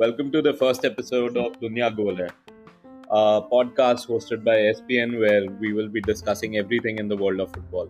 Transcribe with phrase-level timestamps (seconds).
[0.00, 2.28] Welcome to the first episode of Dunya Gol Hai,
[3.10, 7.50] a podcast hosted by SPN where we will be discussing everything in the world of
[7.52, 7.88] football.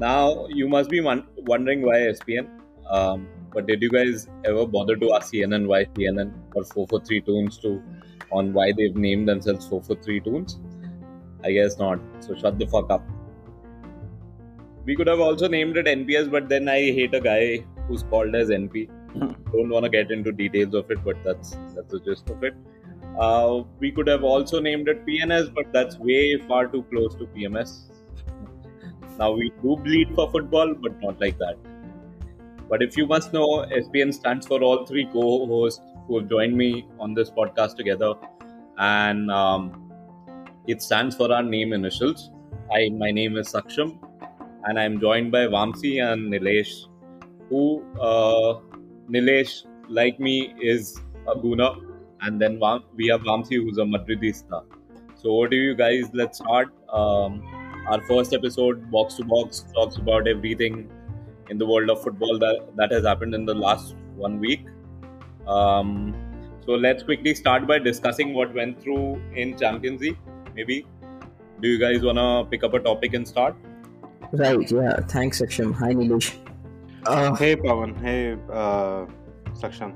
[0.00, 2.48] Now, you must be wondering why SPN,
[2.90, 7.58] um, but did you guys ever bother to ask CNN why CNN or 443 Toons
[7.58, 7.80] to
[8.32, 10.58] on why they've named themselves 443 Toons?
[11.44, 12.00] I guess not.
[12.18, 13.04] So shut the fuck up.
[14.84, 18.34] We could have also named it NPS, but then I hate a guy who's called
[18.34, 18.88] as NP.
[19.14, 22.54] Don't want to get into details of it, but that's that's the gist of it.
[23.18, 27.26] Uh, we could have also named it PNS, but that's way far too close to
[27.26, 27.90] PMS.
[29.18, 31.56] Now we do bleed for football, but not like that.
[32.68, 36.86] But if you must know, SPN stands for all three co-hosts who have joined me
[37.00, 38.14] on this podcast together,
[38.78, 39.92] and um,
[40.68, 42.30] it stands for our name initials.
[42.72, 43.98] I my name is Saksham,
[44.64, 46.86] and I'm joined by Vamsi and Nilesh,
[47.48, 48.60] who uh,
[49.10, 51.76] Nilesh, like me, is a Gooner,
[52.22, 52.60] and then
[52.94, 54.62] we have Vamsi, who's a Madridista.
[55.16, 56.10] So, what do you guys?
[56.12, 56.68] Let's start.
[56.92, 57.42] Um,
[57.88, 60.90] our first episode, box to box, talks about everything
[61.48, 64.66] in the world of football that that has happened in the last one week.
[65.46, 66.14] Um,
[66.64, 70.18] so let's quickly start by discussing what went through in Champions League.
[70.54, 70.86] Maybe,
[71.60, 73.56] do you guys wanna pick up a topic and start?
[74.32, 74.70] Right.
[74.70, 75.00] Yeah.
[75.08, 75.74] Thanks, Saksham.
[75.74, 76.36] Hi, Nilesh.
[77.06, 79.06] Uh, hey Pawan, hey uh,
[79.54, 79.94] Saksham.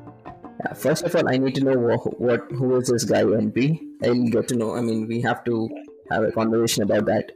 [0.61, 3.79] Yeah, first of all, I need to know what, what who is this guy NP.
[4.03, 4.75] I'll get to know.
[4.75, 5.69] I mean, we have to
[6.11, 7.33] have a conversation about that.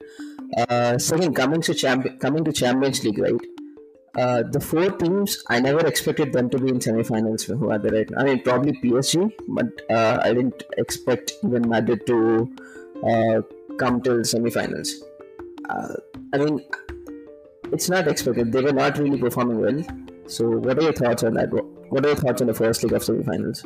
[0.57, 3.41] Uh, second, coming to champ- coming to Champions League, right?
[4.17, 7.47] Uh, the four teams, I never expected them to be in semifinals.
[7.47, 8.11] Who are they right?
[8.17, 12.51] I mean, probably PSG, but uh, I didn't expect even Madrid to
[13.05, 13.43] uh,
[13.77, 14.89] come to semifinals.
[15.69, 15.95] Uh,
[16.33, 16.65] I mean,
[17.73, 18.53] it's not expected.
[18.53, 19.85] They were not really performing well.
[20.27, 21.51] So, what are your thoughts on that?
[21.51, 23.65] What are your thoughts on the first leg of semifinals?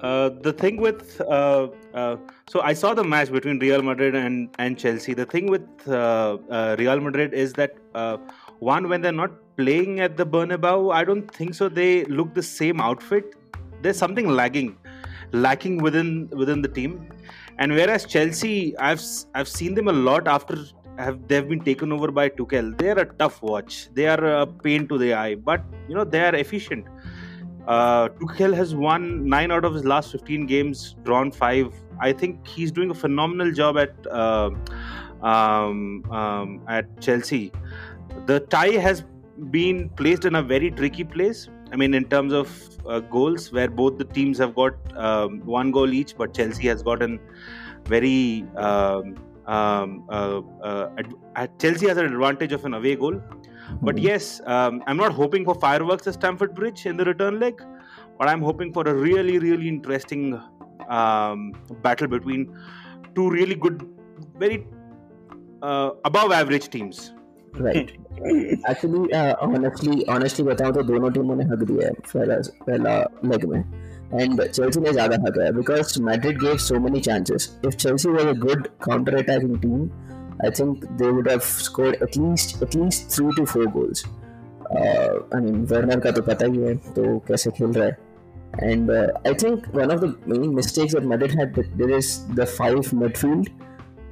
[0.00, 2.16] Uh, the thing with uh, uh,
[2.48, 5.12] so I saw the match between Real Madrid and, and Chelsea.
[5.12, 8.18] The thing with uh, uh, Real Madrid is that uh,
[8.60, 11.68] one when they're not playing at the Bernabeu, I don't think so.
[11.68, 13.34] They look the same outfit.
[13.82, 14.76] There's something lagging,
[15.32, 17.10] lacking within within the team.
[17.58, 19.02] And whereas Chelsea, I've
[19.34, 20.56] I've seen them a lot after
[20.98, 22.76] have they've been taken over by Tuchel.
[22.78, 23.88] They are a tough watch.
[23.94, 26.86] They are a pain to the eye, but you know they are efficient.
[27.66, 31.74] Uh, Tuchel has won nine out of his last 15 games, drawn five.
[32.00, 34.50] I think he's doing a phenomenal job at uh,
[35.22, 37.52] um, um, at Chelsea.
[38.26, 39.04] The tie has
[39.50, 41.48] been placed in a very tricky place.
[41.70, 42.50] I mean, in terms of
[42.86, 46.82] uh, goals, where both the teams have got um, one goal each, but Chelsea has
[46.82, 47.20] gotten
[47.84, 49.16] very um,
[49.47, 53.21] um, uh, uh, Chelsea has an advantage of an away goal.
[53.81, 54.05] But mm-hmm.
[54.05, 57.61] yes, um, I'm not hoping for fireworks at Stamford Bridge in the return leg,
[58.19, 60.39] but I'm hoping for a really, really interesting
[60.89, 62.55] um, battle between
[63.15, 63.87] two really good,
[64.37, 64.67] very
[65.61, 67.13] uh, above average teams.
[67.55, 67.97] Right.
[68.65, 72.35] Actually, uh, honestly, honestly बताऊं तो दोनों टीमों ने हक दिया है पहला
[72.67, 72.93] पहला
[73.25, 73.61] लेग में
[74.12, 77.48] and Chelsea ने ज़्यादा हक है because Madrid gave so many chances.
[77.62, 79.90] If Chelsea was a good counter-attacking team,
[80.44, 84.04] I think they would have scored at least at least three to four goals.
[84.70, 87.96] Uh, I mean, Werner का तो पता ही है तो कैसे खेल रहा है.
[88.62, 92.46] And uh, I think one of the main mistakes that Madrid had there is the
[92.46, 93.48] five midfield,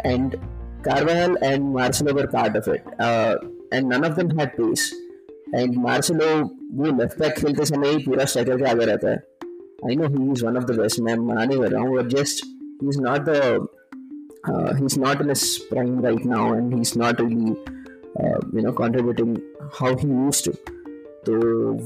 [0.04, 0.36] and
[0.82, 3.36] Carvajal and Marcelo were part of it, uh,
[3.72, 4.92] and none of them had pace.
[5.52, 6.28] And Marcelo
[6.74, 9.35] वो left back खेलते समय ही पूरा striker के आगे रहता है
[9.84, 11.00] I know he is one of the best.
[11.00, 12.44] मैं मना नहीं कर रहा हूँ but just
[12.82, 13.40] he's not the
[14.50, 17.52] uh, he's not in his prime right now and he's not really
[18.20, 19.36] uh, you know contributing
[19.80, 20.56] how he used to.
[21.26, 21.32] तो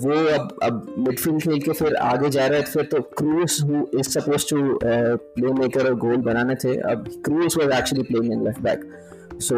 [0.00, 3.84] वो अब अब मिडफील्ड खेल के फिर आगे जा रहा है फिर तो Kroos who
[4.00, 4.78] is suppose to
[5.60, 8.84] playmaker और गोल बनाने थे अब Kroos was actually playing in left back
[9.48, 9.56] so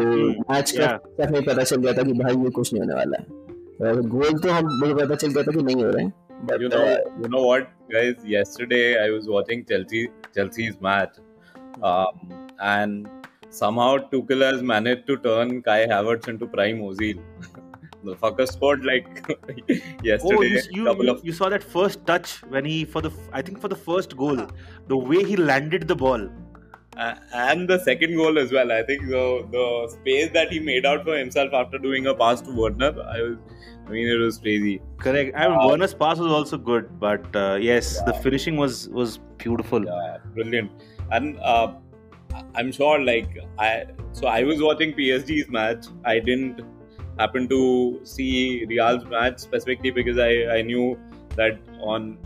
[0.51, 3.21] match का तक नहीं पता चल गया था कि भाई ये कुछ नहीं होने वाला
[3.21, 6.13] है गोल तो हम मुझे पता चल गया था कि नहीं हो रहे हैं
[6.47, 8.15] But you know, uh, you know what, guys?
[8.25, 11.17] Yesterday I was watching Chelsea Chelsea's match,
[11.81, 13.09] um, and
[13.49, 17.21] somehow Tuchel has managed to turn Kai Havertz into prime Ozil.
[18.03, 19.07] the fucker scored like
[20.03, 20.35] yesterday.
[20.37, 21.25] Oh, you, you, you, of...
[21.25, 24.47] you, saw that first touch when he for the I think for the first goal,
[24.87, 26.29] the way he landed the ball.
[26.97, 28.71] Uh, and the second goal as well.
[28.71, 32.41] I think the the space that he made out for himself after doing a pass
[32.41, 33.37] to Werner, I was
[33.85, 34.81] I mean, it was crazy.
[34.97, 35.35] Correct.
[35.35, 38.11] I mean, uh, Werner's pass was also good, but uh, yes, yeah.
[38.11, 39.85] the finishing was was beautiful.
[39.85, 40.71] Yeah, brilliant.
[41.11, 41.73] And uh,
[42.55, 45.85] I'm sure, like I, so I was watching PSG's match.
[46.05, 46.61] I didn't
[47.19, 50.97] happen to see Real's match specifically because I I knew
[51.35, 52.17] that on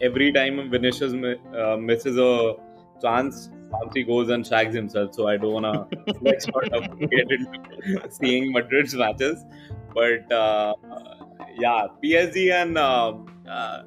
[0.00, 2.54] every time Vinicius uh, misses a
[3.00, 5.14] chance, Vamsi goes and shags himself.
[5.14, 5.86] So I don't wanna
[6.20, 9.44] like sort of get into seeing Madrid's matches,
[9.94, 10.74] but uh,
[11.58, 12.78] yeah, PSG and.
[12.78, 13.14] Uh,
[13.48, 13.82] uh,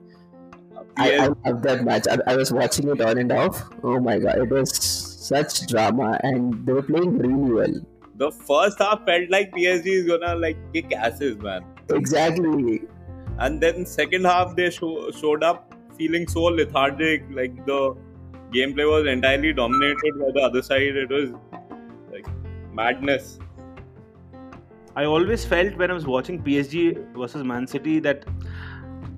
[0.98, 2.08] I, I love that match.
[2.10, 3.70] I, I, was watching it on and off.
[3.84, 7.74] Oh my god, it was such drama, and they were playing really well.
[8.16, 11.64] The first half felt like PSG is gonna like kick asses, man.
[11.90, 12.82] Exactly.
[13.40, 17.96] And then second half they show, showed up feeling so lethargic, like the
[18.54, 20.96] gameplay was entirely dominated by the other side.
[21.06, 21.32] It was
[22.12, 22.28] like
[22.74, 23.40] madness.
[24.96, 28.26] I always felt when I was watching PSG versus Man City that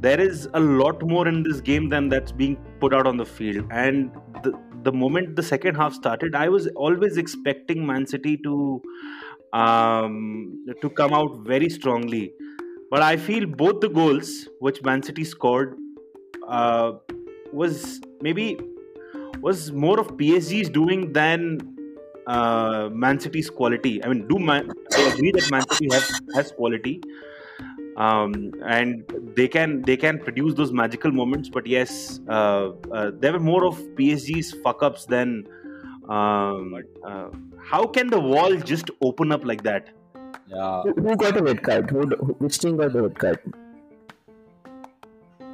[0.01, 3.25] there is a lot more in this game than that's being put out on the
[3.25, 3.65] field.
[3.71, 4.11] And
[4.43, 4.53] the,
[4.83, 8.81] the moment the second half started, I was always expecting Man City to
[9.53, 12.33] um, to come out very strongly.
[12.91, 15.75] But I feel both the goals which Man City scored
[16.47, 16.93] uh,
[17.51, 18.59] was maybe
[19.41, 21.72] was more of PSG's doing than
[22.27, 24.03] uh, Man City's quality.
[24.03, 27.01] I mean, do Man, I agree that Man City have, has quality,
[27.97, 29.03] um, and
[29.35, 31.49] they can they can produce those magical moments.
[31.49, 35.47] But yes, uh, uh, there were more of PSG's fuck ups than.
[36.09, 37.29] Um, uh,
[37.63, 39.89] how can the wall just open up like that?
[40.47, 40.81] Yeah.
[40.81, 41.89] Who, who got a red card?
[41.89, 42.01] Who,
[42.39, 43.39] which team got the red card?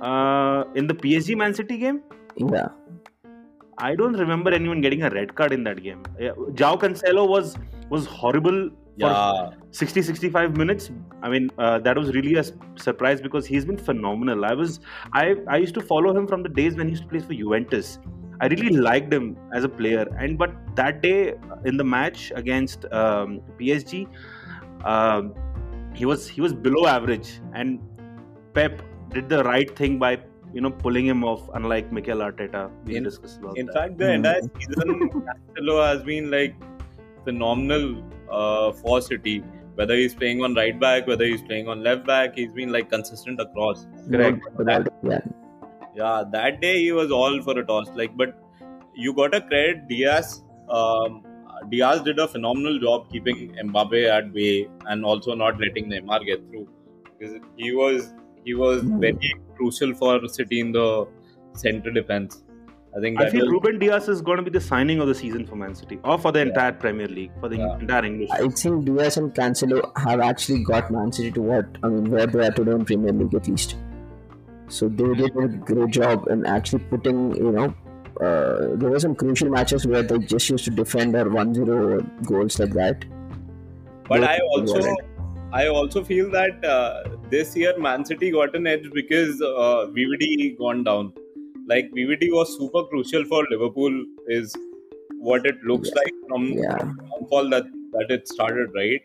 [0.02, 2.02] Uh, in the PSG Man City game?
[2.36, 2.70] Yeah.
[3.80, 6.04] I don't remember anyone getting a red card in that game.
[6.54, 7.58] Joao Cancelo was
[7.90, 9.52] was horrible for Yeah.
[9.72, 10.92] 60 65 minutes.
[11.24, 12.44] I mean, uh, that was really a
[12.76, 14.46] surprise because he's been phenomenal.
[14.46, 14.80] I was
[15.14, 17.34] I I used to follow him from the days when he used to play for
[17.34, 18.00] Juventus.
[18.42, 21.34] I really liked him as a player, and but that day
[21.66, 24.08] in the match against um, PSG,
[24.86, 25.34] um,
[25.94, 27.80] he was he was below average, and
[28.54, 28.82] Pep
[29.14, 30.20] did the right thing by
[30.54, 31.50] you know pulling him off.
[31.54, 33.76] Unlike Mikel Arteta, we In- discussed about In that.
[33.76, 34.12] fact, the Hmm.
[34.20, 35.10] entire season,
[35.56, 36.56] Cancelo has been like
[37.24, 39.44] phenomenal uh, for City.
[39.76, 42.90] Whether he's playing on right back, whether he's playing on left back, he's been like
[42.90, 43.88] consistent across.
[44.12, 44.40] Correct.
[44.58, 45.20] Without- Yeah.
[45.96, 47.90] Yeah, that day he was all for a toss.
[47.96, 48.36] Like, but
[48.96, 50.44] you got to credit Dias.
[50.70, 51.24] Um,
[51.70, 56.46] Dias did a phenomenal job keeping Mbappe at bay and also not letting Neymar get
[56.50, 56.68] through.
[57.18, 58.14] Because he was
[58.50, 59.00] he was Hmm.
[59.08, 60.86] very crucial for City in the
[61.64, 62.44] center defense.
[62.98, 65.16] I think I feel was, Ruben Dias is going to be the signing of the
[65.18, 67.76] season for Man City or for the entire Premier League, for the Yeah.
[67.82, 68.32] entire English.
[68.38, 72.26] I think Dias and Cancelo have actually got Man City to what I mean where
[72.38, 73.76] they are today in Premier League at least.
[74.78, 77.68] So they did a great job in actually putting you know
[78.30, 82.60] uh, there were some crucial matches where they just used to defend their 1-0 goals
[82.64, 83.06] like that.
[84.10, 85.06] But They I also rewarded.
[85.52, 90.58] I also feel that uh, this year Man City got an edge because uh, VVD
[90.58, 91.14] gone down.
[91.68, 94.56] Like VVD was super crucial for Liverpool is
[95.18, 96.78] what it looks like from Yeah.
[96.78, 99.02] downfall that that it started, right?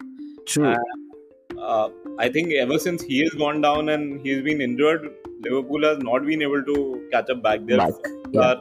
[0.47, 0.73] True.
[0.75, 1.89] Uh, uh,
[2.19, 5.09] I think ever since he has gone down and he's been injured,
[5.41, 7.65] Liverpool has not been able to catch up back.
[7.65, 7.95] Their Back,
[8.33, 8.41] yeah.
[8.41, 8.61] are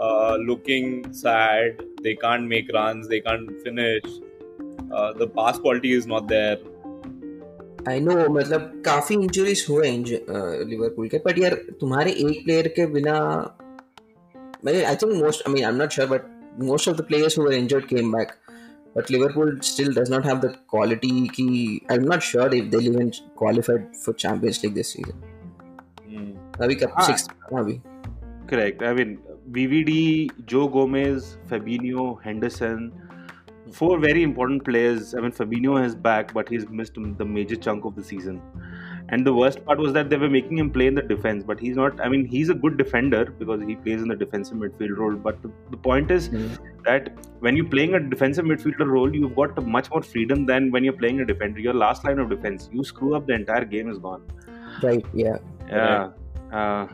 [0.00, 1.80] uh, looking sad.
[2.02, 3.06] They can't make runs.
[3.08, 4.02] They can't finish.
[4.92, 6.56] Uh, the pass quality is not there.
[7.88, 9.90] I know मतलब काफ़ी injuries हुए
[10.70, 13.14] Liverpool के but यार तुम्हारे एक player के बिना
[14.64, 16.22] मैं I think most I mean I am not sure but
[16.62, 18.32] most of the players who were injured came back
[18.96, 21.50] but Liverpool still does not have the quality की
[21.90, 23.08] I am not sure if they even
[23.38, 25.22] qualified for Champions League this season.
[26.62, 27.06] अभी कब हाँ.
[27.06, 27.80] Six अभी
[28.50, 28.82] Correct.
[28.82, 29.18] I mean,
[29.52, 32.92] VVD, Joe Gomez, Fabinho, Henderson,
[33.72, 35.14] four very important players.
[35.14, 38.40] I mean, Fabinho is back, but he's missed the major chunk of the season.
[39.10, 41.58] And the worst part was that they were making him play in the defense, but
[41.58, 41.98] he's not.
[42.00, 45.14] I mean, he's a good defender because he plays in the defensive midfield role.
[45.14, 46.28] But the, the point is
[46.84, 50.84] that when you're playing a defensive midfielder role, you've got much more freedom than when
[50.84, 51.58] you're playing a defender.
[51.58, 54.22] Your last line of defense, you screw up, the entire game is gone.
[54.82, 55.04] Right.
[55.14, 55.38] Yeah.
[55.68, 56.10] Yeah.
[56.52, 56.88] Uh,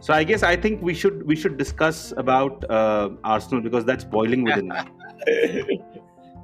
[0.00, 4.04] so I guess I think we should we should discuss about uh, Arsenal because that's
[4.04, 5.80] boiling within me.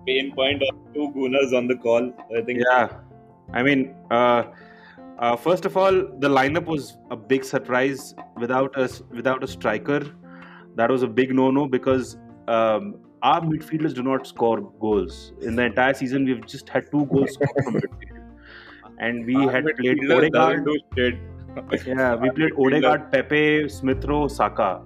[0.06, 2.12] Pain point of two Gunners on the call.
[2.36, 2.62] I think.
[2.70, 2.88] Yeah,
[3.52, 4.44] I mean, uh,
[5.18, 10.04] uh, first of all, the lineup was a big surprise without us without a striker.
[10.74, 15.64] That was a big no-no because um, our midfielders do not score goals in the
[15.64, 16.26] entire season.
[16.26, 18.26] We've just had two goals scored from midfield,
[18.98, 20.68] and we Our had played Odegaard.
[21.86, 24.82] Yeah, we played Odegaard, Pepe, Smith Rowe, Saka.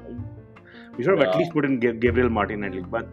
[0.96, 3.08] We should have at least put in Gabriel Martinelli, but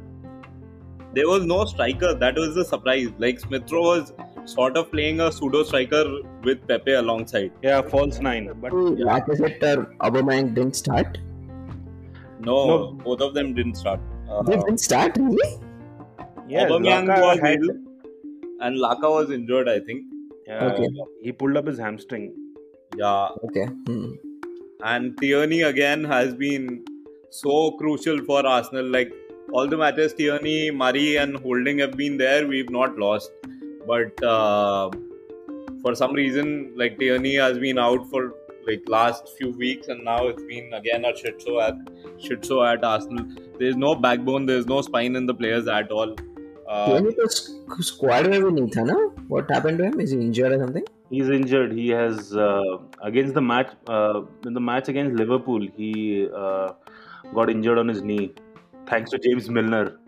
[1.18, 2.14] There was no striker.
[2.24, 3.08] That was the surprise.
[3.26, 4.14] Like Smith Rowe was
[4.56, 6.02] sort of playing a pseudo striker
[6.50, 7.52] with Pepe alongside.
[7.68, 8.50] Yeah, false nine.
[8.66, 11.18] But Lacazette or Aubameyang didn't start.
[12.40, 12.78] No, No.
[13.08, 14.00] both of them didn't start.
[14.30, 15.50] Uh, They didn't start really.
[16.56, 17.76] yeah, Aubameyang Laka was had, ill,
[18.68, 20.04] and Laka was injured, I think.
[20.48, 20.88] yeah, Okay.
[21.24, 22.28] he pulled up his hamstring.
[23.04, 23.66] Yeah, Okay.
[23.88, 24.12] Hmm.
[24.92, 26.68] and Tierney again has been
[27.38, 28.86] so crucial for Arsenal.
[28.98, 29.12] Like
[29.53, 33.31] all the matches Tierney, Murray, and Holding have been there, we've not lost.
[33.87, 34.91] But uh,
[35.83, 38.35] for some reason, like Tierney has been out for
[38.67, 41.75] like last few weeks, and now it's been again a shit show at
[42.19, 43.27] shit show at Arsenal.
[43.59, 46.15] There's no backbone, there's no spine in the players at all.
[46.69, 49.29] Uh, Tierney तो squad में भी नहीं था ना?
[49.29, 50.01] What happened to him?
[50.01, 50.85] Is he injured or something?
[51.11, 51.73] He's injured.
[51.73, 55.67] He has uh, against the match uh, in the match against Liverpool.
[55.77, 56.73] He uh,
[57.35, 58.33] got injured on his knee,
[58.88, 60.00] thanks to James Milner.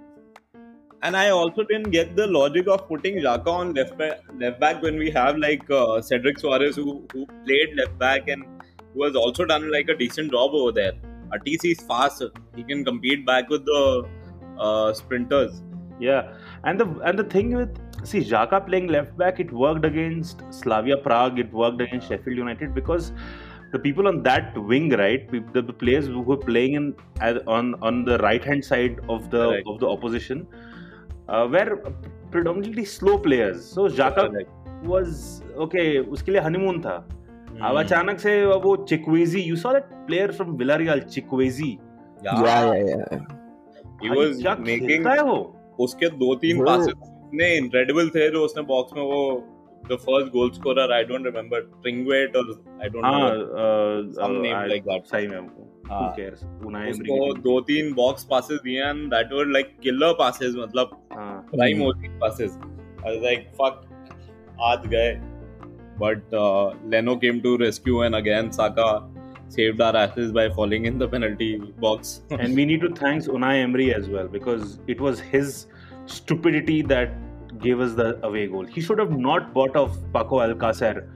[1.02, 4.82] And I also didn't get the logic of putting Xhaka on left back, left back
[4.82, 8.44] when we have like uh, Cedric Soares who, who played left back and
[8.94, 10.94] who has also done like a decent job over there.
[11.34, 12.24] Atis is fast;
[12.56, 14.08] he can compete back with the
[14.60, 15.62] uh, sprinters.
[16.00, 16.34] Yeah,
[16.64, 20.98] and the and the thing with see Xhaka playing left back, it worked against Slavia
[20.98, 23.12] Prague, it worked against Sheffield United because
[23.72, 26.86] the people on that wing, right, the, the players who were playing in
[27.48, 29.68] on on the right hand side of the Correct.
[29.74, 30.48] of the opposition,
[31.28, 31.78] uh, were
[32.32, 33.66] predominantly slow players.
[33.76, 34.50] So Xhaka Correct.
[34.94, 35.88] was okay.
[36.18, 36.98] उसके लिए honeymoon था.
[37.50, 37.62] Hmm.
[37.70, 38.34] अब अचानक से
[38.66, 41.78] वो Chukwueze you saw that player from Villarreal Chukwueze
[42.24, 43.20] Yeah, Yeah, yeah, yeah.
[44.02, 45.36] he was making खेलता है वो
[45.86, 49.20] उसके दो तीन passes इतने incredible थे जो उसने बॉक्स में वो
[49.88, 51.62] the first goal scorer i don't remember.
[51.84, 52.46] Tringuet or
[52.82, 55.02] i don't ah, know uh, some uh, name I, like that.
[55.02, 60.56] हाँ। sai mein उसको दो तीन बॉक्स पासेस दिए and that were like killer passes
[60.58, 63.82] मतलब prime opening passes I was like fuck
[64.64, 65.14] आज गए.
[66.02, 66.36] But
[66.92, 68.92] Leno came to rescue and again Saka
[69.56, 73.60] saved our asses by falling in the penalty box and we need to thanks Unai
[73.60, 75.50] Emery as well because it was his
[76.18, 77.18] stupidity that
[77.58, 78.66] gave us the away goal.
[78.66, 81.08] He should have not bought off Paco Alcacer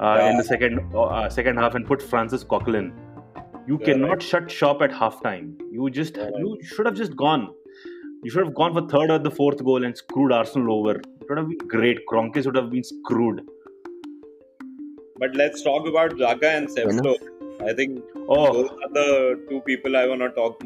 [0.00, 2.92] uh, in the second uh, second half and put Francis Coquelin.
[3.66, 4.22] You Yeah, cannot right.
[4.22, 5.54] shut shop at halftime.
[5.72, 6.38] You just Yeah, right.
[6.38, 7.48] you should have just gone.
[8.22, 10.92] You should have gone for third or the fourth goal and screwed Arsenal over.
[11.00, 11.98] It would have been great.
[12.10, 13.42] Kroenke would have been screwed.
[15.22, 17.14] but let's talk about Xhaka and Sevlo.
[17.68, 20.62] I think Oh, those are the two people I want to talk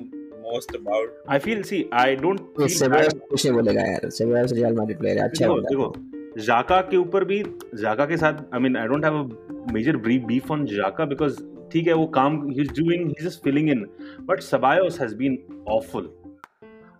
[0.53, 1.17] most about?
[1.37, 2.41] I feel, see, I don't.
[2.57, 7.43] कुछ नहीं बोलेगा Xhaka saves Real Madrid player अच्छा देखो देखो जाका के ऊपर भी
[7.83, 11.39] जाका के साथ I mean I don't have a major brief beef on Saka because
[11.73, 13.87] ठीक है वो काम ही is doing he is filling in
[14.29, 15.39] but Ceballos has been
[15.79, 16.13] awful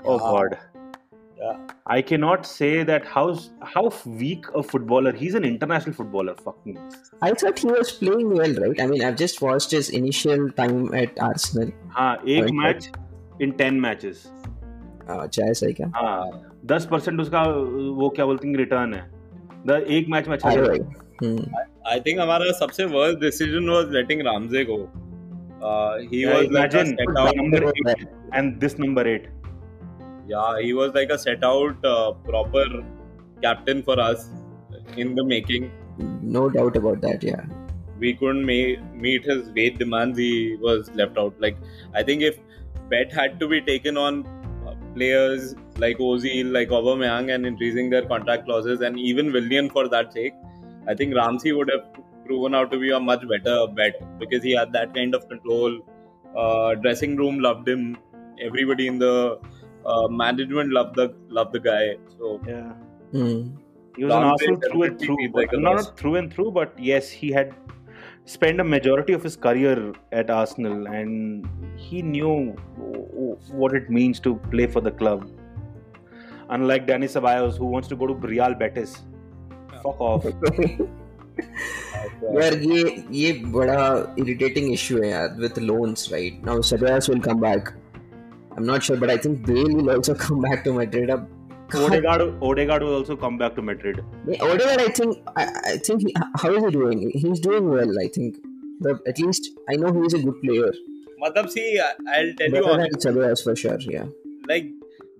[0.07, 0.57] oh god
[1.87, 3.23] I cannot say that how
[3.75, 3.83] how
[4.23, 5.13] weak a footballer.
[5.13, 6.35] He's an international footballer.
[6.47, 6.75] Fuck me.
[7.23, 8.81] I thought he was playing well, right?
[8.81, 11.71] I mean, I've just watched his initial time at Arsenal.
[11.99, 12.91] हाँ एक match
[13.43, 14.31] in ten matches
[15.11, 15.93] अच्छा ऐसा ही क्या?
[15.97, 17.43] हाँ, दस percent उसका
[17.99, 19.11] वो क्या बोलते हैं रिटर्न है।
[19.67, 24.65] द एक मैच में अच्छा आई थिंक हम्म। हमारा सबसे worst decision was letting Ramsey
[24.65, 24.77] go
[26.13, 26.97] he was imagine
[27.37, 29.27] number 8 and this number 8
[30.31, 31.81] yeah he was like a set out
[32.27, 32.81] proper
[33.45, 34.31] captain for us
[34.99, 35.65] in the making
[36.33, 37.49] no doubt about that yeah
[38.03, 41.41] we couldn't ma- meet his weight demands he was left out.
[41.41, 41.57] Like
[41.95, 42.37] i think if
[42.89, 44.27] Bet had to be taken on
[44.67, 49.89] uh, players like Ozil, like Aubameyang, and increasing their contract clauses, and even Willian for
[49.89, 50.35] that sake,
[50.87, 51.85] I think Ramsey would have
[52.25, 55.79] proven out to be a much better bet because he had that kind of control.
[56.37, 57.97] Uh, dressing room loved him.
[58.41, 59.39] Everybody in the
[59.85, 61.97] uh, management loved the loved the guy.
[62.19, 62.73] So Yeah.
[63.13, 63.57] Hmm.
[63.97, 65.41] He was an Ramsey Arsenal through and definitely through.
[65.41, 67.55] like a not through and through, but yes, he had
[68.29, 72.33] spent a majority of his career at Arsenal and he knew
[73.63, 75.29] what it means to play for the club.
[76.51, 78.97] Unlike Dani Ceballos, who wants to go to Real Betis.
[79.51, 79.83] Yeah.
[79.83, 80.27] Fuck off.
[82.25, 82.81] यार ये
[83.13, 83.83] ये बड़ा
[84.19, 88.83] irritating issue है यार with loans right now Sebas will come back I am not
[88.83, 91.29] sure but I think they will also come back to Madrid अब
[91.76, 94.00] Odegaard, Odegaard will also come back to Madrid.
[94.40, 98.08] Odegaard I think I, I think he, how is he doing he's doing well I
[98.18, 98.36] think
[98.82, 100.72] but at least I know he's a good player
[101.24, 102.90] Matlab, see, I- I'll tell you better honestly.
[102.92, 104.06] than Ceballos for sure yeah
[104.54, 104.72] like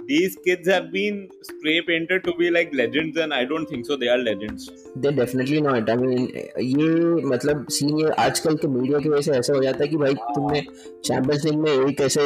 [0.08, 1.20] these kids have been
[1.50, 3.96] spray painted to be like legends, and I don't think so.
[4.02, 4.66] They are legends.
[5.04, 6.28] They definitely not I mean
[6.80, 9.98] ये मतलब scene ये आजकल के media की वजह से ऐसा हो जाता है कि
[10.04, 10.62] भाई तुमने
[11.06, 12.26] चैंपियंस लीग में एक ऐसे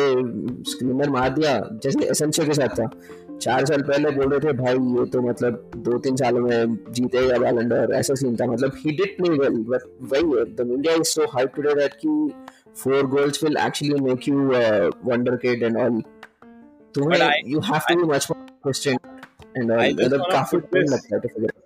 [0.72, 1.54] स्क्रीनर मार दिया
[1.84, 2.90] जैसे एसेंशियल के साथ था
[3.43, 7.19] चार साल पहले बोल रहे थे भाई ये तो मतलब दो तीन सालों में जीते
[7.99, 11.55] ऐसा सीन था मतलब he did play well but वही है India is so hype
[11.57, 12.09] today that कि
[12.83, 14.45] four goals will actually make you
[15.11, 16.01] wonder kid and all
[16.95, 17.11] तो
[17.49, 18.99] you have to be much more question
[19.57, 21.61] and all मतलब काफ़ी time लगता है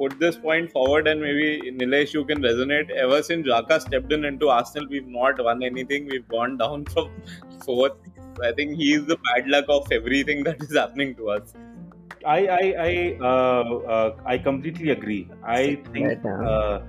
[0.00, 4.24] put this point forward and maybe Nilesh you can resonate ever since Jaka stepped in
[4.28, 7.10] into Arsenal we've not won anything we've gone down from
[7.66, 7.98] fourth
[8.42, 11.54] I think he is the bad luck of everything that is happening to us.
[12.24, 15.28] I I I uh, uh, I completely agree.
[15.42, 16.80] I think uh,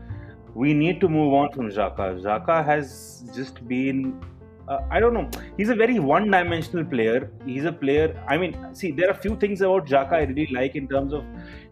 [0.54, 2.22] we need to move on from Xhaka.
[2.22, 4.22] Xhaka has just been.
[4.68, 5.30] Uh, I don't know.
[5.58, 7.32] He's a very one-dimensional player.
[7.46, 8.22] He's a player.
[8.28, 11.24] I mean, see, there are few things about Xhaka I really like in terms of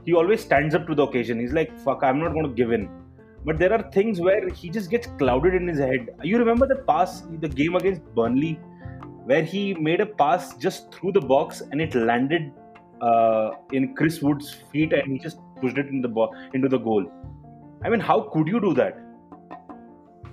[0.06, 1.40] he always stands up to the occasion.
[1.40, 2.90] He's like, "Fuck, I'm not going to give in."
[3.46, 6.10] But there are things where he just gets clouded in his head.
[6.24, 8.60] You remember the pass, the game against Burnley,
[9.30, 12.52] where he made a pass just through the box and it landed
[13.02, 16.80] uh, in Chris Wood's feet and he just pushed it in the ball into the
[16.80, 17.06] goal.
[17.84, 18.98] I mean, how could you do that?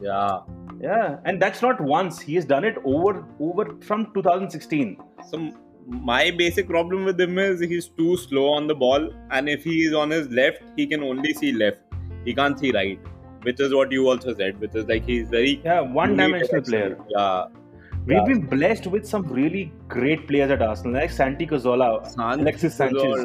[0.01, 0.39] Yeah.
[0.81, 2.21] Yeah, and that's not once.
[2.21, 4.97] He has done it over over from 2016.
[5.31, 5.51] So
[5.87, 9.85] my basic problem with him is he's too slow on the ball, and if he
[9.85, 11.81] is on his left, he can only see left.
[12.25, 12.99] He can't see right,
[13.43, 16.99] which is what you also said, which is like he's very Yeah, one-dimensional player.
[17.09, 17.47] Yeah.
[18.07, 18.25] We've yeah.
[18.25, 23.25] been blessed with some really great players at Arsenal, like Santi Cazorla, San Alexis Sanchez.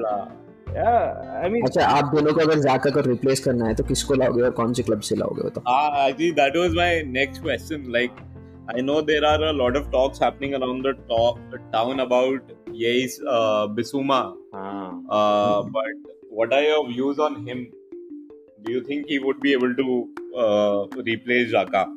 [0.73, 4.13] Yeah, I mean, अच्छा आप दोनों को अगर जाका को replace करना है तो किसको
[4.21, 7.43] लाओगे और कौन से क्लब से लाओगे बताओ ah, हां actually that was my next
[7.45, 7.85] question.
[7.97, 8.17] Like,
[8.75, 11.39] I know there are a lot of talks happening around the top,
[11.77, 14.21] town about Yves uh, Bissouma.
[14.53, 14.91] Ah.
[15.19, 16.11] Uh, but
[16.41, 17.65] what are your views on him?
[18.65, 20.03] Do you think he would be able to
[20.45, 21.89] uh, replace Xhaka?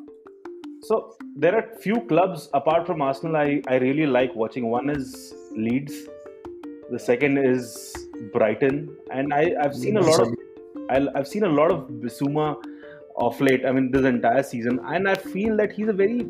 [0.88, 4.68] So there are few clubs apart from Arsenal I, I really like watching.
[4.70, 5.94] One is Leeds,
[6.90, 7.94] the second is
[8.34, 10.34] Brighton, and I, I've seen a lot of
[10.90, 12.62] I, I've seen a lot of Bissouma
[13.16, 13.64] of late.
[13.64, 16.28] I mean, this entire season, and I feel that he's a very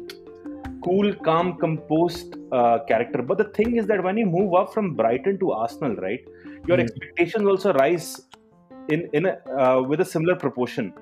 [0.85, 3.23] cool, calm, composed uh, character.
[3.23, 6.25] But the thing is that when you move up from Brighton to Arsenal, right,
[6.69, 6.85] your Hmm.
[6.87, 8.09] expectations also rise
[8.89, 10.93] in in a, uh, with a similar proportion.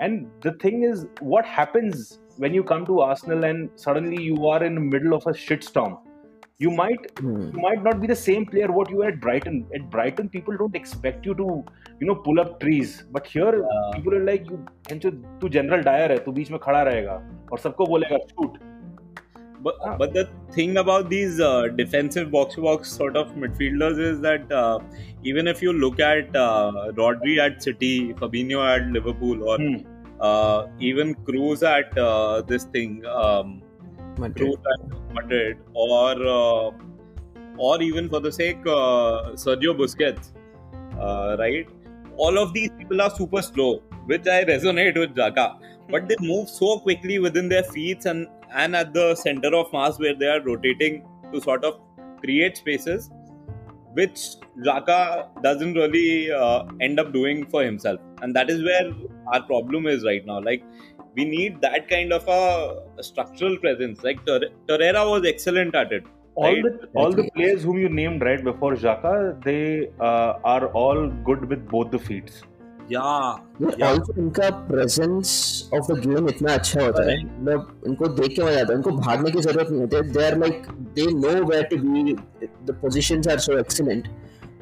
[0.00, 4.63] And the thing is, what happens when you come to Arsenal and suddenly you are
[4.63, 5.99] in the middle of a shitstorm?
[6.63, 7.37] You might Hmm.
[7.53, 9.55] you might not be the same player what you were at Brighton.
[9.77, 11.47] At Brighton, people don't expect you to,
[12.01, 12.91] you know, pull up trees.
[13.15, 13.87] But here, Yeah.
[13.95, 14.59] people are like, you,
[15.41, 17.15] तू general Dyer है तू बीच में खड़ा रहेगा
[17.51, 18.59] और सबको बोलेगा shoot.
[19.65, 19.95] But Ah.
[19.97, 20.21] but the
[20.53, 24.77] thing about these uh, defensive box to box sort of midfielders is that uh,
[25.31, 29.75] even if you look at uh, Rodri at City, Fabinho at Liverpool, or Hmm.
[30.20, 33.62] uh, even Kroos at uh, this thing, um,
[34.18, 34.54] Madrid.
[34.74, 36.70] At Madrid, or uh,
[37.58, 40.32] or even for the sake uh, Sergio Busquets,
[40.98, 41.68] uh, right?
[42.16, 45.58] All of these people are super slow, which I resonate with Xhaka.
[45.90, 49.98] But they move so quickly within their feet and and at the center of mass
[49.98, 51.80] where they are rotating to sort of
[52.20, 53.10] create spaces,
[53.98, 54.20] which
[54.66, 54.98] Xhaka
[55.42, 58.88] doesn't really uh, end up doing for himself, and that is where
[59.32, 60.40] our problem is right now.
[60.50, 60.62] Like
[61.14, 64.02] we need that kind of a structural presence.
[64.08, 66.04] Like Tor- Torreira was excellent at it.
[66.40, 66.64] all Right.
[66.64, 69.12] the all the players whom you named right before Xhaka,
[69.44, 69.60] they
[70.08, 72.34] uh, are all good with both the feet.
[72.92, 75.28] इनका presence
[75.74, 78.90] of the game इतना अच्छा होता है। मतलब इनको देख के मज़ा आता है। इनको
[78.90, 80.66] भागने की ज़रूरत नहीं होती। They are like
[80.98, 84.08] they know where to be the positions are so excellent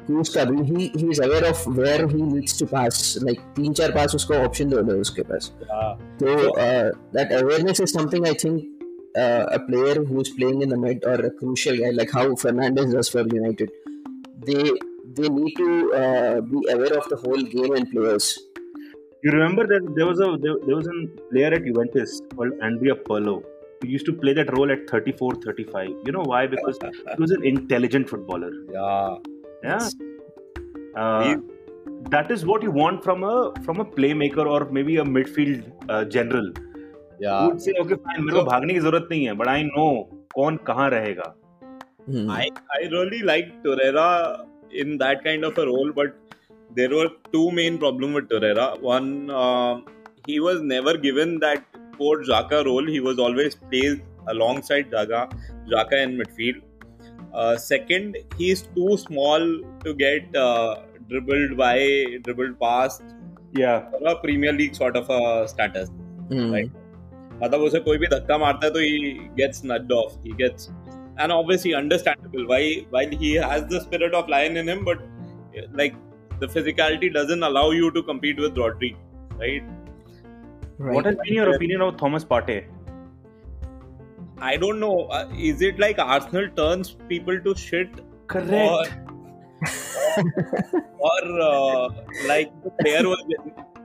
[0.05, 3.73] Kroos का भी he he is aware of where he needs to pass like तीन
[3.73, 5.51] चार पास उसको ऑप्शन दे दो उसके पास।
[7.15, 8.57] that awareness is something I think
[9.23, 12.93] uh, a player who's playing in the mid or a crucial guy like how Fernandez
[12.93, 13.69] does for United,
[14.47, 14.65] they
[15.16, 18.38] they need to uh, be aware of the whole game and players.
[19.22, 20.98] You remember that there was a there, there was a
[21.30, 23.42] player at Juventus called Andrea Pirlo
[23.80, 25.88] who used to play that role at 34, 35.
[26.04, 26.46] You know why?
[26.46, 28.50] Because he was an intelligent footballer.
[28.72, 29.16] Yeah.
[29.62, 29.88] Yeah.
[30.96, 31.36] Uh,
[32.10, 36.04] that is what you want from a from a playmaker or maybe a midfield uh,
[36.04, 36.52] general.
[37.18, 37.40] Yeah.
[37.42, 39.90] Who would say, okay, fine, मेरे को भागने की जरूरत नहीं है, but I know
[40.36, 41.34] कौन कहाँ रहेगा.
[42.06, 42.30] Hmm.
[42.30, 45.91] I, I really liked Torreira in that kind of a role.
[45.93, 46.15] But
[46.75, 48.79] there were two main problems with Torreira.
[48.81, 49.81] One, uh,
[50.27, 51.63] he was never given that
[51.97, 52.85] core Xhaka role.
[52.85, 55.31] He was always placed alongside Xhaka,
[55.71, 56.61] Xhaka in midfield.
[57.33, 59.39] Uh, second, he's too small
[59.83, 60.75] to get uh,
[61.09, 63.03] dribbled by, dribbled past.
[63.53, 63.89] Yeah.
[63.89, 65.89] For a Premier League sort of a status.
[66.29, 66.51] Mm.
[66.51, 66.71] Right?
[67.43, 68.99] मतलब उसे कोई भी धक्का मारता है तो he
[69.37, 70.17] gets nudged off
[71.17, 74.99] and obviously understandable why while he has the spirit of lion in him, but
[75.71, 75.95] like
[76.39, 78.95] the physicality doesn't allow you to compete with Rodri,
[79.37, 79.63] right?
[80.77, 80.93] Right.
[80.93, 82.65] What has been your opinion of Thomas Partey?
[84.39, 85.05] I don't know.
[85.05, 87.89] Uh, is it like Arsenal turns people to shit
[88.27, 88.91] Correct.
[90.99, 91.89] or uh,
[92.27, 93.23] like the player was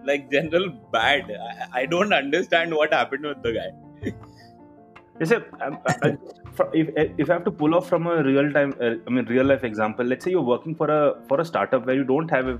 [0.04, 1.30] like general bad?
[1.30, 4.12] I, I don't understand what happened with the guy.
[5.21, 6.09] Is it, um, uh,
[6.55, 9.25] fr- if, if I have to pull off from a real time, uh, I mean
[9.25, 12.29] real life example, let's say you're working for a for a startup where you don't
[12.29, 12.59] have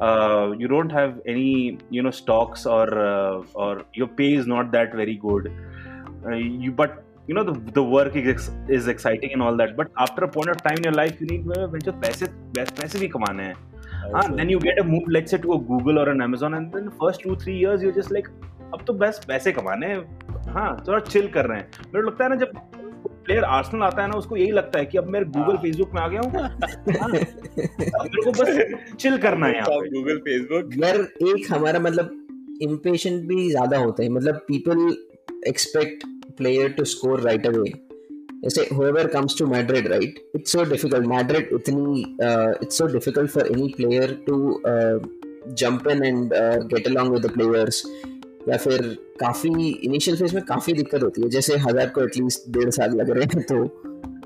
[0.00, 4.70] uh, you don't have any you know stocks or uh, or your pay is not
[4.72, 5.52] that very good.
[6.24, 9.76] Uh, you but you know the the work is ex- is exciting and all that.
[9.76, 12.26] But after a point of time in your life, you need uh, venture पैसे
[12.58, 13.56] पैसे भी कमाने हैं.
[14.14, 16.72] हाँ, then you get a move let's say to a Google or an Amazon and
[16.72, 18.30] then first two three years you're just like
[18.74, 20.21] अब तो बस पैसे कमाने हैं
[20.53, 22.51] हाँ थोड़ा चिल कर रहे हैं। मेरे लगता है ना जब
[23.25, 26.01] प्लेयर आर्सेनल आता है ना उसको यही लगता है कि अब मैं गूगल। फेसबुक में
[26.01, 26.31] आ गया हूँ।
[27.57, 32.19] मेरे को बस चिल करना है यहाँ Stop पे यार एक हमारा मतलब
[32.61, 34.97] इम्पेशेंट भी ज़्यादा होता है। मतलब people
[35.47, 36.03] expect
[36.37, 37.71] player to score right away
[38.43, 40.17] जैसे whoever comes to Madrid right?
[40.37, 41.05] It's so difficult.
[41.07, 44.37] Madrid इतनी uh, it's so difficult for any player to
[44.71, 44.97] uh,
[45.61, 47.79] jump in and uh, get along with the players
[48.49, 48.81] या फिर
[49.19, 53.09] काफ़ी initial phase में काफ़ी दिक्कत होती है जैसे हज़ार को एटलीस्ट डेढ़ साल लग
[53.17, 53.57] रहे हैं तो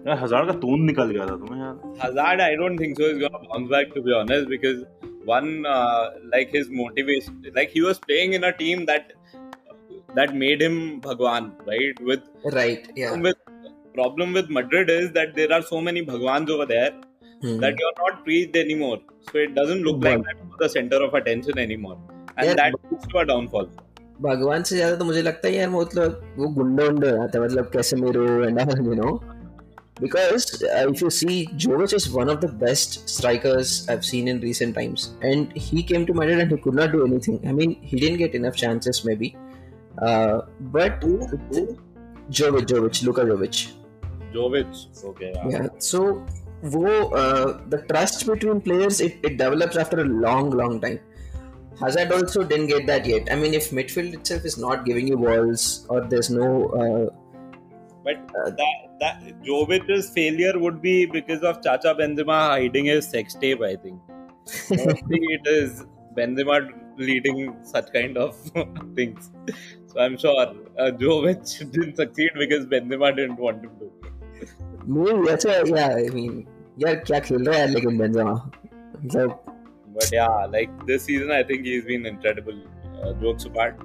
[0.07, 3.07] यार, हज़ार का तून निकल गया था तुम्हें यार Hazard, I don't think so.
[3.11, 4.83] He's gonna bounce back to be honest because
[5.29, 6.03] one, uh,
[6.33, 9.11] like his motivation, like he was playing in a team that
[10.19, 10.77] that made him
[11.07, 11.99] Bhagwan, right?
[12.11, 12.87] With Right.
[13.01, 13.17] Yeah.
[13.27, 13.41] with
[13.97, 16.91] problem with Madrid is that there are so many Bhagwans over there
[17.41, 17.57] Hmm.
[17.63, 18.99] that you're not preached anymore.
[19.31, 21.97] So it doesn't look like that you're the center of attention anymore,
[22.37, 23.67] and Yeah, that leads to a downfall.
[24.21, 27.69] भगवान से ज़्यादा तो मुझे लगता है यार मतलब वो गुंडे उंडे आते हैं मतलब
[27.73, 28.51] कैसे मेरे
[28.95, 29.11] no
[30.01, 34.75] because if you see Jovic is one of the best strikers I seen in recent
[34.75, 38.17] times and he came to Madrid and could not do anything I mean he didn't
[38.17, 39.33] get enough chances maybe
[40.75, 41.05] but
[42.31, 43.67] Jovic Jovic Luka Jovic
[44.33, 46.03] Jovic okay yeah so
[46.65, 46.87] वो
[47.69, 50.97] the trust between players it it develops after a long long time
[51.80, 55.16] Hazard also didn't get that yet I mean if midfield itself is not giving you
[55.16, 56.48] balls or there's no
[56.82, 57.10] uh,
[58.04, 63.62] But that that Jovic's failure would be because of Chacha Benzema hiding his sex tape.
[63.62, 64.00] I think
[64.70, 65.84] mostly it is
[66.16, 66.56] Benzema
[66.96, 68.34] leading such kind of
[68.96, 69.30] things.
[69.86, 73.92] So I'm sure uh, Jovic didn't succeed because Benzema didn't want him to.
[74.94, 76.44] नहीं ऐसा या I mean
[76.84, 78.32] यार क्या खेल रहा है यार लेकिन बेंजेमा
[78.96, 79.44] मतलब
[79.96, 82.60] But yeah, like this season, I think he's been incredible.
[83.02, 83.80] Uh, jokes apart.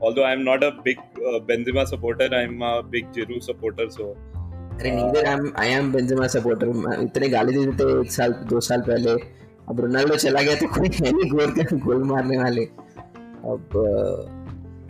[0.00, 3.88] Although I'm not a big uh, Benzema supporter, I'm a big Giroud supporter.
[3.90, 4.16] So
[4.80, 6.68] अरे neither I am I am Benzema supporter
[7.02, 9.12] इतने गाली देते थे एक साल दो साल पहले
[9.70, 12.64] अब रोनाल्डो चला गया तो कोई है नहीं गोल का गोल मारने वाले
[13.54, 13.76] अब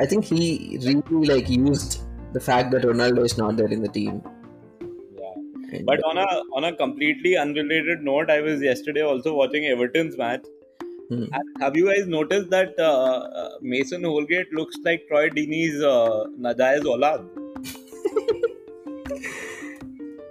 [0.01, 0.47] I think he
[0.85, 1.99] really like used
[2.37, 4.21] the fact that Ronaldo is not there in the team
[5.23, 5.83] yeah.
[5.91, 6.29] But on a
[6.61, 10.49] on a completely unrelated note, I was yesterday also watching Everton's match.
[11.10, 11.26] Hmm.
[11.62, 12.84] Have you guys noticed that uh,
[13.42, 17.28] uh, Mason Holgate looks like Troy Deeney's uh, Najai's Olad?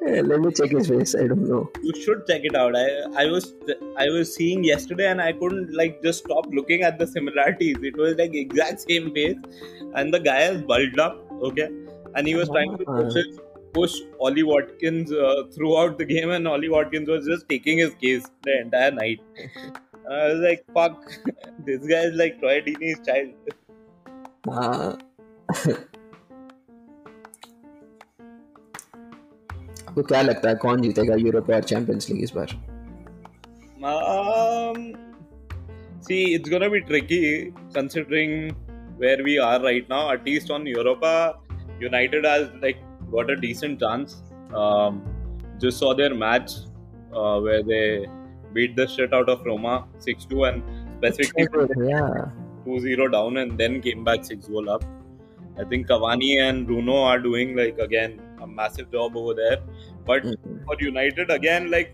[0.31, 2.77] let me check his face I don't know You should check it out.
[2.77, 2.87] I
[3.23, 3.55] I was
[3.97, 7.79] I was seeing yesterday and I couldn't like just stop looking at the similarities.
[7.83, 9.39] It was like exact same face,
[9.95, 11.17] and the guy is bulged up.
[11.51, 11.69] Okay,
[12.15, 12.99] and he was trying to Ah.
[13.03, 13.41] push his,
[13.79, 18.29] push Ollie Watkins uh, throughout the game, and Ollie Watkins was just taking his case
[18.43, 19.21] the entire night.
[20.10, 21.12] I was like, fuck,
[21.66, 23.34] this guy is like Troy Deeney's child.
[24.50, 24.98] हाँ
[29.90, 32.58] आपको क्या लगता है कौन जीतेगा Europe और champions league इस बार
[33.90, 34.80] Um,
[36.08, 38.34] see, it's gonna be tricky considering
[38.98, 40.02] where we are right now.
[40.14, 41.12] At least on Europa,
[41.84, 42.82] United has like
[43.14, 44.18] got a decent chance.
[44.64, 45.00] Um,
[45.62, 46.58] just saw their match
[47.14, 48.08] uh, where they
[48.57, 50.63] beat the shit out of Roma 6-2 and
[50.99, 52.31] specifically yeah
[52.67, 54.85] 2-0 down and then came back 6 goal up.
[55.63, 58.13] I think Cavani and Bruno are doing like again
[58.45, 59.59] a massive job over there.
[60.09, 60.65] But Mhm.
[60.67, 61.91] for United again, like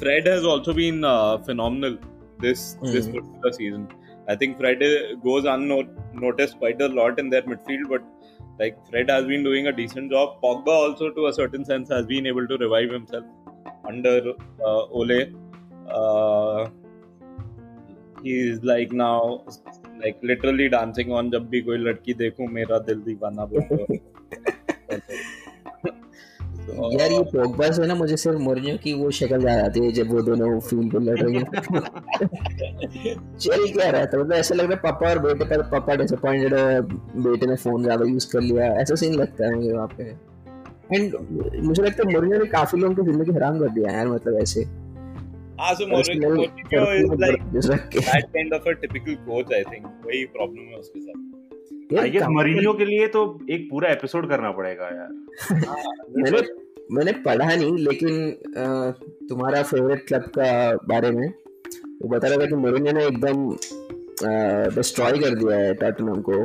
[0.00, 1.94] Fred has also been uh, phenomenal
[2.44, 2.62] this
[2.94, 3.14] this Mm.
[3.16, 3.84] particular season.
[4.32, 4.92] I think Fred uh,
[5.28, 8.02] goes unnoticed quite a lot in their midfield, but
[8.60, 10.36] like Fred has been doing a decent job.
[10.44, 13.24] Pogba also, to a certain sense, has been able to revive himself
[13.88, 14.32] under
[14.64, 15.20] uh, Ole.
[15.90, 16.68] Uh,
[18.22, 19.44] he's like now
[20.02, 23.62] like literally dancing on जब भी कोई लड़की देखूँ मेरा दिल दीवाना बोल
[26.66, 29.90] तो यार ये पोगबा से ना मुझे सिर्फ़ मोरिनियो की वो शक्ल याद आती है
[29.92, 31.44] जब वो दोनों फ़ील्ड पे लड़ रहे हैं।
[33.38, 36.54] चल क्या रहा था मतलब ऐसा लग रहा है पापा और बेटे का पापा डिसअपॉइंटेड
[36.54, 36.80] है
[37.26, 40.33] बेटे ने फ़ोन ज़्यादा यूज़ कर लिया। ऐसा सीन लगता है मुझे वहाँ पे।
[40.92, 41.14] एंड
[41.64, 44.64] मुझे लगता है मोरिनियो ने काफ़ी लोगों की ज़िंदगी हराम कर दिया यार मतलब ऐसे।
[45.60, 46.28] हाँ so Mourinho
[47.58, 49.84] is like that kind of a typical coach I think.
[50.06, 54.50] वही प्रॉब्लम है उसके साथ। आई गेस मरीनियो के लिए तो एक पूरा एपिसोड करना
[54.52, 55.10] पड़ेगा यार।
[56.22, 56.40] मैंने
[56.92, 58.12] मैंने पढ़ा नहीं लेकिन
[59.28, 60.48] तुम्हारा फेवरेट क्लब का
[60.88, 63.36] बारे में वो बता रहा था कि मोरिनियो ने एकदम
[64.74, 66.36] डिस्ट्रॉय कर दिया है टॉटनहम को।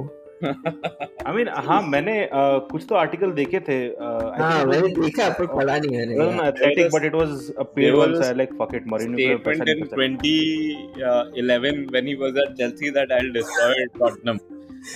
[0.44, 5.48] आई मीन हाँ मैंने uh, कुछ तो आर्टिकल देखे थे uh, हाँ मैंने देखा पर
[5.56, 8.88] पढ़ा नहीं मैंने Athletic but it was a paid one so I like fuck it
[8.94, 14.40] Mourinho statement in 2011 when he was at Chelsea that I'll destroy Tottenham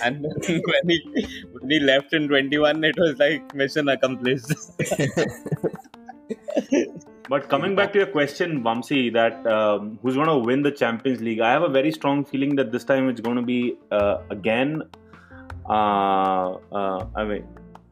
[0.02, 0.26] and
[0.72, 0.98] when he
[1.52, 4.52] when he left in 21 it was like mission accomplished
[7.28, 11.20] but coming back to your question Vamsi that um, who's going to win the Champions
[11.20, 14.18] League I have a very strong feeling that this time it's going to be uh,
[14.30, 15.03] again uh, uh,
[15.68, 17.44] I mean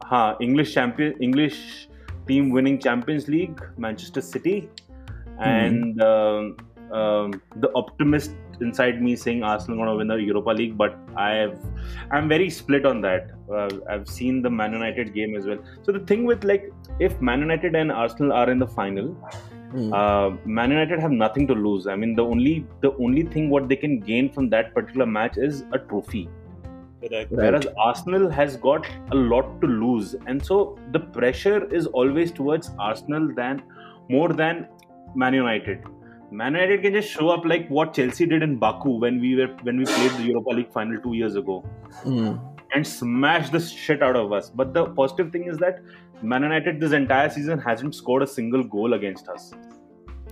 [0.02, 1.88] huh, English champion English
[2.26, 4.68] team winning Champions League Manchester City
[5.38, 6.94] and mm-hmm.
[6.94, 11.58] um, the optimist inside me saying Arsenal going to win the Europa League, but I've
[12.10, 13.30] I'm very split on that.
[13.50, 15.58] Uh, I've seen the Man United game as well.
[15.82, 19.16] So the thing with like if Man United and Arsenal are in the final,
[19.72, 19.92] mm.
[19.92, 21.86] uh, Man United have nothing to lose.
[21.86, 25.38] I mean the only the only thing what they can gain from that particular match
[25.38, 26.28] is a trophy.
[27.10, 27.26] Right.
[27.30, 32.70] Whereas Arsenal has got a lot to lose, and so the pressure is always towards
[32.78, 33.62] Arsenal than
[34.08, 34.68] more than
[35.16, 35.82] Man United.
[36.30, 39.48] Man United can just show up like what Chelsea did in Baku when we were
[39.62, 41.64] when we played the Europa League final two years ago,
[42.04, 42.40] mm.
[42.72, 44.48] and smash the shit out of us.
[44.48, 45.80] But the positive thing is that
[46.22, 49.52] Man United this entire season hasn't scored a single goal against us.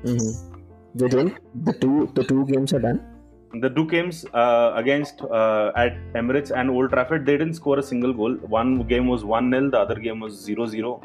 [0.05, 0.51] Mm-hmm.
[0.95, 1.39] They didn't.
[1.65, 3.05] The two the two games are done.
[3.53, 7.83] The two games uh, against uh, at Emirates and Old Trafford, they didn't score a
[7.83, 8.35] single goal.
[8.35, 11.03] One game was one 0 the other game was 0-0.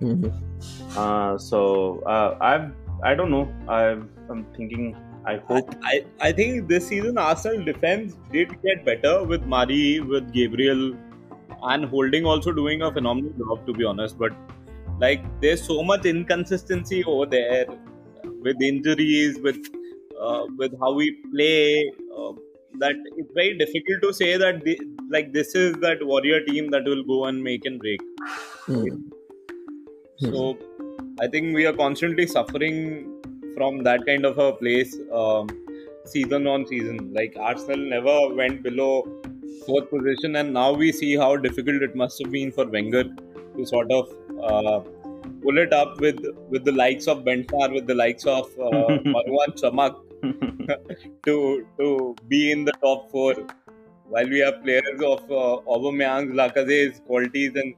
[0.00, 0.98] Mm-hmm.
[0.98, 3.52] Uh, so uh, I've I don't know.
[3.68, 3.82] i
[4.30, 4.96] am thinking.
[5.24, 5.74] I hope.
[5.82, 10.94] I, I think this season Arsenal defense did get better with Mari, with Gabriel,
[11.62, 14.18] and Holding also doing a phenomenal job to be honest.
[14.18, 14.32] But
[15.00, 17.66] like, there's so much inconsistency over there
[18.42, 19.56] with injuries, with
[20.20, 21.92] uh, with how we play.
[22.16, 22.32] Uh,
[22.80, 24.78] that it's very difficult to say that the,
[25.10, 28.00] like this is that warrior team that will go and make and break.
[28.66, 29.02] Mm.
[30.20, 30.58] So
[31.20, 33.14] I think we are constantly suffering
[33.56, 35.48] from that kind of a place um,
[36.04, 37.12] season on season.
[37.12, 39.06] Like Arsenal never went below
[39.66, 43.66] fourth position, and now we see how difficult it must have been for Wenger to
[43.66, 44.08] sort of
[44.42, 44.80] uh,
[45.42, 48.70] pull it up with with the likes of Bendtner, with the likes of uh,
[49.14, 49.96] Marouane Chamakh
[51.26, 53.34] to to be in the top four.
[54.08, 57.74] While we have players of uh, Aubameyang, Lacazette's qualities, and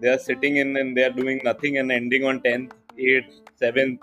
[0.00, 4.00] they are sitting in and they are doing nothing and ending on 10th eighth, seventh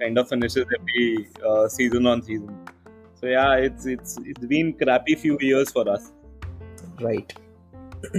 [0.00, 2.54] kind of finishes every uh, season on season.
[3.14, 6.12] So yeah, it's it's it's been crappy few years for us.
[7.00, 7.32] Right.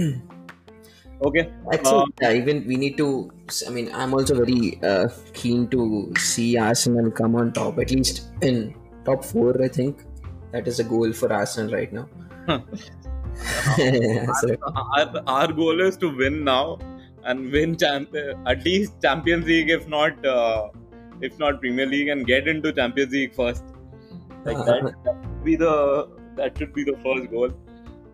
[1.22, 1.52] okay.
[1.72, 3.30] Actually, um, yeah, even we need to.
[3.66, 8.24] I mean, I'm also very uh, keen to see Arsenal come on top, at least
[8.42, 8.74] in
[9.08, 9.62] top four.
[9.62, 10.04] I think
[10.52, 12.08] that is a goal for Arsenal right now.
[12.48, 12.62] our,
[14.96, 16.78] our, our goal is to win now
[17.24, 18.14] and win champ-
[18.46, 20.68] at least Champions League, if not uh,
[21.20, 23.64] if not Premier League, and get into Champions League first.
[24.44, 27.50] Like that, that should be the that should be the first goal.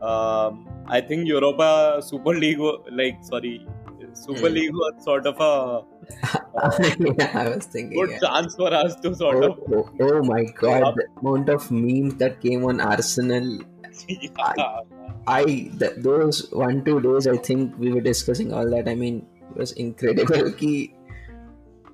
[0.02, 2.58] Um, I think Europa Super League,
[2.90, 3.66] like sorry,
[4.12, 4.54] Super mm.
[4.54, 5.82] League was sort of a
[7.19, 8.19] yeah, I was thinking good yeah.
[8.19, 9.73] chance for us to sort oh, of.
[9.73, 13.59] Oh, oh my god, the amount of memes that came on Arsenal.
[14.07, 14.81] yeah.
[15.27, 15.43] I
[15.79, 18.87] th- those one two days I think we were discussing all that.
[18.87, 20.71] I mean, it was incredible कि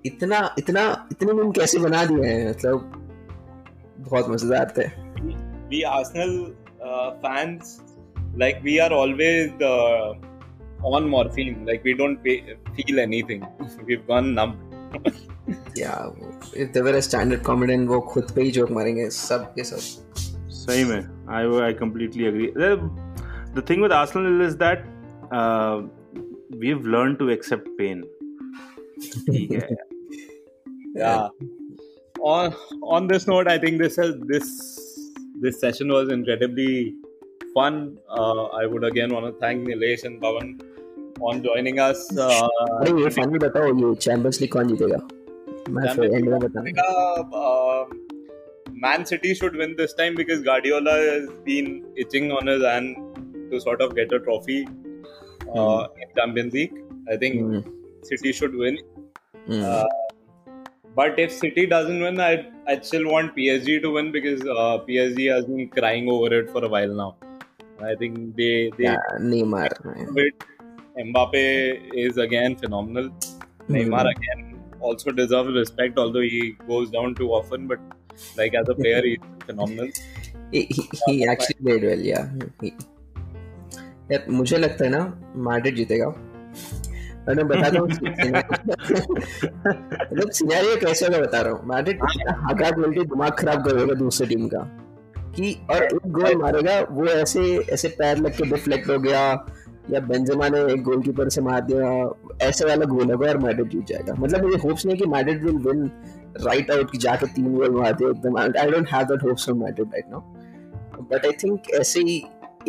[0.05, 2.91] इतना इतना इतने meme कैसे बना दिए हैं मतलब
[4.09, 4.87] बहुत मजेदार थे.
[5.69, 6.53] We Arsenal
[6.87, 7.81] uh, fans
[8.37, 10.13] like we are always uh,
[10.83, 11.65] on morphine.
[11.65, 13.45] Like we don't pay, feel anything.
[13.85, 14.57] We've gone numb.
[15.75, 16.09] yeah,
[16.53, 19.79] if they were a standard comedian, वो खुद पे ही जोक मारेंगे सब के सब.
[20.65, 22.51] सही में I I completely agree.
[23.55, 24.85] the thing with Arsenal is that
[25.31, 25.81] uh,
[26.59, 28.03] we've learned to accept pain.
[29.27, 29.67] yeah.
[30.95, 31.27] yeah.
[32.21, 32.53] On
[32.83, 34.53] on this note, I think this has this
[35.41, 36.95] this session was incredibly
[37.53, 37.97] fun.
[38.09, 40.55] Uh, I would again want to thank Nilesh and Bhavan
[41.21, 42.01] on joining us.
[42.17, 42.47] Uh,
[42.79, 44.97] अरे ये funny बताओ ये champions league कौन जीतेगा
[45.75, 46.89] मैं फिर and में बताऊंगा
[47.43, 47.85] uh,
[48.85, 51.69] Man City should win this time because Guardiola has been
[52.03, 53.19] itching on his hand
[53.51, 54.57] to sort of get a trophy
[55.55, 56.75] uh, in Champions League.
[57.13, 57.61] I think Hmm.
[58.09, 58.77] City should win.
[59.47, 59.63] Hmm.
[59.69, 59.85] Uh,
[60.99, 62.33] but if City doesn't win, I
[62.73, 66.65] I still want PSG to win because uh, PSG has been crying over it for
[66.69, 67.09] a while now.
[67.91, 69.69] I think they they yeah, Neymar
[70.19, 70.45] bit.
[71.04, 71.44] Mbappe
[72.04, 73.10] is again phenomenal.
[73.68, 74.40] Neymar again
[74.80, 77.66] also deserves respect, although he goes down too often.
[77.66, 77.78] But
[78.36, 79.88] like as a player, he's phenomenal.
[80.52, 82.24] he, he, he actually played well yeah
[82.62, 82.70] he,
[84.12, 85.02] यार मुझे लगता है ना
[85.48, 87.88] Madrid जीतेगा और मैं बता रहा हूँ
[90.10, 92.02] मतलब सिनेरियो कैसे मैं बता रहा हूँ मैड्रिड
[92.48, 94.62] हगा बोल के दिमाग खराब करेगा दूसरी टीम का
[95.36, 97.42] कि और एक गोल मारेगा वो ऐसे
[97.78, 99.22] ऐसे पैर लग के डिफ्लेक्ट हो गया
[99.92, 101.86] या बेंजेमा ने एक गोलकीपर से मार दिया
[102.46, 105.56] ऐसे वाला गोल होगा और मैड्रिड जीत जाएगा मतलब मुझे होप्स नहीं कि Madrid will
[105.66, 105.80] win
[106.46, 109.58] right out की जाके तीन गोल मार दे एकदम I don't have that hopes from
[109.64, 110.20] Madrid right now
[111.12, 112.16] but I think ऐसे ही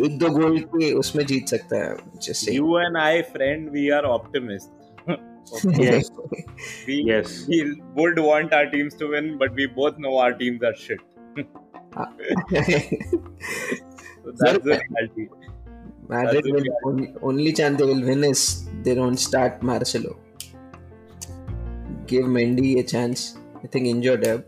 [0.04, 1.90] एक दो गोल के उसमें जीत सकता है
[2.26, 4.70] जैसे You and I, friend, we are optimists.
[5.78, 6.08] Yes.
[6.88, 7.30] We, Yes.
[7.52, 7.56] we
[7.96, 11.00] would want our teams to win, but we both know our teams are shit.
[14.24, 15.28] So that's the reality.
[16.08, 20.16] Madrid will only, only chance they will win is they don't start Marcelo.
[22.06, 23.38] Give Mendy a chance.
[23.64, 24.42] I think injured है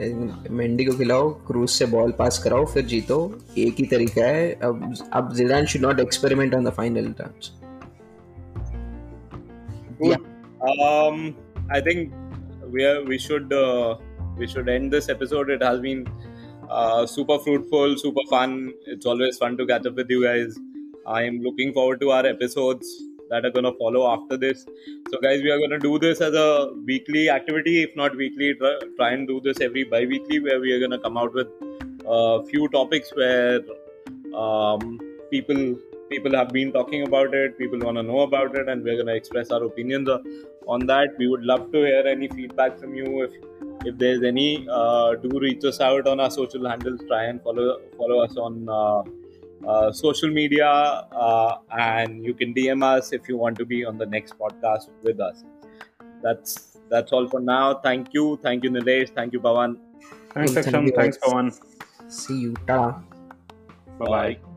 [0.00, 3.16] Mendy को खिलाओ cruise से ball pass कराओ फिर जीतो
[3.58, 7.50] एक ही तरीका है अब अब Zidane should not experiment on the final terms.
[10.70, 11.34] Um,
[11.70, 12.12] I think
[12.72, 13.96] we are, we should uh,
[14.38, 15.50] we should end this episode.
[15.50, 16.06] It has been
[16.70, 18.56] uh, super fruitful, super fun.
[18.86, 20.58] It's always fun to catch up with you guys.
[21.06, 22.86] I am looking forward to our episodes
[23.30, 24.66] that are gonna follow after this.
[25.10, 28.54] So, guys, we are gonna do this as a weekly activity, if not weekly.
[28.54, 31.48] Try, and do this every bi-weekly, where we are gonna come out with
[32.06, 33.60] a few topics where
[34.34, 34.98] um,
[35.30, 35.76] people
[36.10, 39.06] people have been talking about it people want to know about it and we're going
[39.06, 40.18] to express our opinions uh,
[40.66, 43.32] on that we would love to hear any feedback from you if
[43.86, 47.80] if there's any uh, do reach us out on our social handles try and follow
[47.96, 49.02] follow us on uh,
[49.66, 53.98] uh, social media uh, and you can dm us if you want to be on
[53.98, 55.44] the next podcast with us.
[56.22, 57.74] That's that's all for now.
[57.74, 58.38] Thank you.
[58.42, 59.14] Thank you nilesh.
[59.14, 59.76] Thank you pawan.
[60.34, 60.94] Thanks, Thank Aksham.
[60.94, 61.32] Thanks, guys.
[61.32, 61.58] Pawan.
[62.08, 62.54] see you.
[62.66, 63.02] Ta.
[63.98, 64.49] Bye bye